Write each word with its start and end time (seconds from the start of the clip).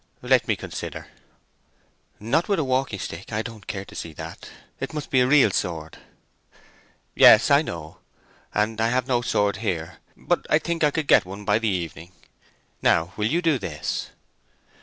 "Let 0.23 0.47
me 0.47 0.55
consider." 0.55 1.09
"Not 2.19 2.49
with 2.49 2.57
a 2.57 2.63
walking 2.63 2.97
stick—I 2.97 3.43
don't 3.43 3.67
care 3.67 3.85
to 3.85 3.93
see 3.93 4.13
that. 4.13 4.49
It 4.79 4.95
must 4.95 5.11
be 5.11 5.19
a 5.21 5.27
real 5.27 5.51
sword." 5.51 5.99
"Yes, 7.13 7.51
I 7.51 7.61
know; 7.61 7.99
and 8.51 8.81
I 8.81 8.87
have 8.87 9.07
no 9.07 9.21
sword 9.21 9.57
here; 9.57 9.97
but 10.17 10.47
I 10.49 10.57
think 10.57 10.83
I 10.83 10.89
could 10.89 11.05
get 11.05 11.23
one 11.23 11.45
by 11.45 11.59
the 11.59 11.69
evening. 11.69 12.13
Now, 12.81 13.13
will 13.15 13.27
you 13.27 13.43
do 13.43 13.59
this?" 13.59 14.09